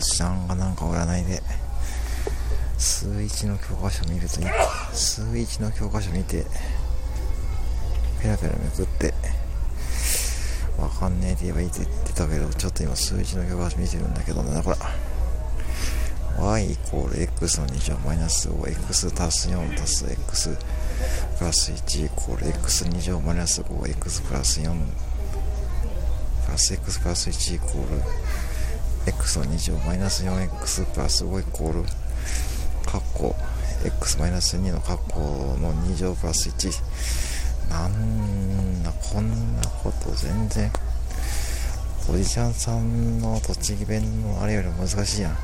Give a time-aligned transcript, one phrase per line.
[0.00, 1.42] おじちゃんがなんか占いで。
[2.78, 4.46] 数一の教科書見るといい
[4.94, 6.46] 数一の教科書見て
[8.22, 9.12] ペラペラめくって
[10.78, 14.76] わかんねえって言えばいいって言ってたけどちょっと今数一の教科書見てるんだけどなんだこれ。
[16.38, 20.56] y イコール x の2乗マイナス 5x 足す4足す x
[21.38, 24.72] プラス1イコール x2 乗マイナス 5x プラス4
[26.46, 28.02] プラス x プラス1イコール
[29.10, 31.88] x の2乗マイナス 4x プラス5イコール。
[32.86, 33.34] カッコ
[33.84, 35.20] x マイナス2のカッコ
[35.58, 40.70] の2乗プラス1なんだこんなこと全然。
[42.08, 45.36] おじちゃんさんの栃木弁のあれより難しいやん。